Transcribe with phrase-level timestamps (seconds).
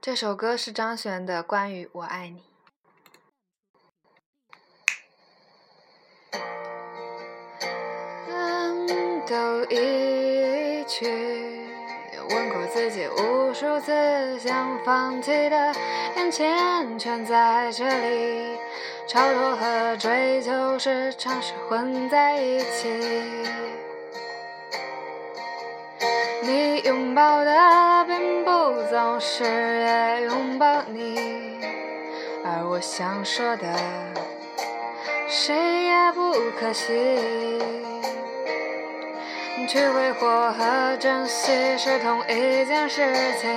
[0.00, 2.40] 这首歌是张悬的《关于我爱你》。
[9.28, 11.04] 都离去，
[12.30, 15.74] 问过自己无数次，想放弃的
[16.16, 18.56] 眼前全在这里，
[19.06, 22.88] 超脱和追求时常是混在一起。
[26.42, 27.52] 你拥抱的
[28.98, 31.60] 总是也拥抱你，
[32.44, 33.64] 而我想说的，
[35.28, 36.82] 谁也不可惜。
[39.68, 43.48] 去挥霍和珍惜是同一件事情。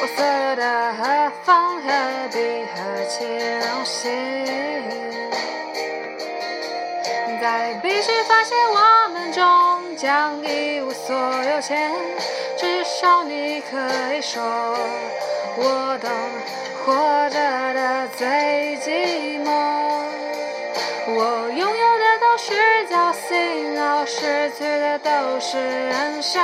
[0.00, 1.90] 我所有的何妨何
[2.32, 2.38] 必
[2.72, 3.26] 何其
[3.66, 4.10] 荣幸，
[7.38, 9.44] 在必须发现我们终
[9.96, 11.90] 将一无所有前，
[12.58, 13.78] 至少你可
[14.14, 14.42] 以说，
[15.56, 16.10] 我懂
[16.84, 18.26] 活着的最
[18.84, 19.48] 寂寞。
[21.08, 22.52] 我拥有的都是
[22.90, 26.42] 侥幸，而失去的都是人生。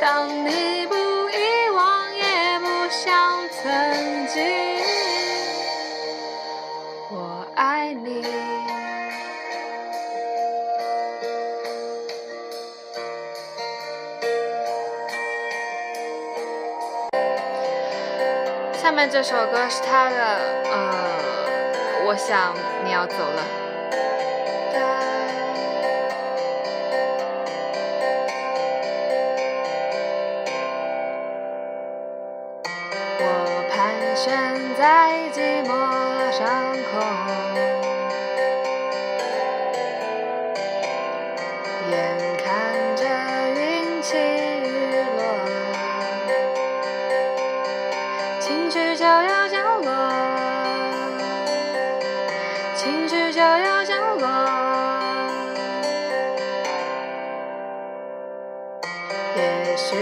[0.00, 0.94] 当你不
[1.30, 4.42] 遗忘，也不像曾经，
[18.84, 20.16] 下面这首歌是他的，
[20.70, 22.54] 呃，我想
[22.84, 23.42] 你要走了。
[33.20, 34.30] 我盘旋
[34.78, 35.70] 在寂寞
[36.30, 36.44] 上
[36.92, 37.00] 空，
[48.46, 49.90] 情绪就要降落，
[52.76, 54.28] 情绪就要降落，
[59.34, 59.96] 也许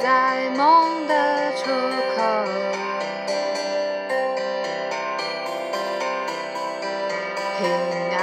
[0.00, 1.72] 在梦的出
[2.14, 2.22] 口。
[7.58, 7.66] 平
[8.16, 8.22] 安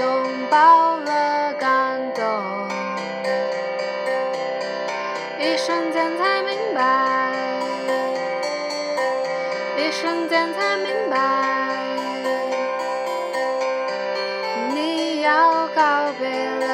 [0.00, 0.02] 拥
[0.50, 2.24] 抱了感动，
[5.38, 7.21] 一瞬间才明白，
[9.92, 11.16] 瞬间才明白，
[14.72, 16.26] 你要告别
[16.66, 16.70] 了。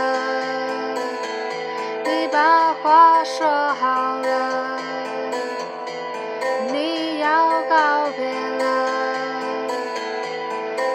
[2.04, 4.78] 你把话说好了，
[6.72, 8.64] 你要告别了。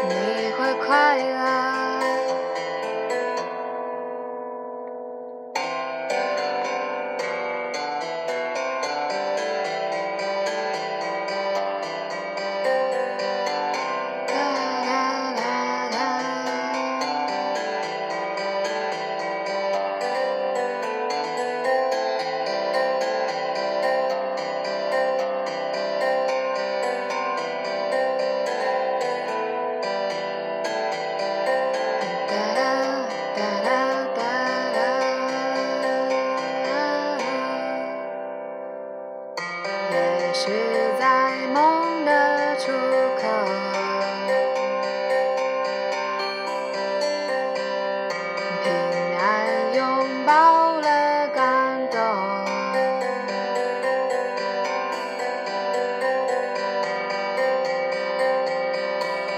[0.08, 0.14] 你
[0.58, 1.43] 会快乐。
[40.46, 40.83] shit.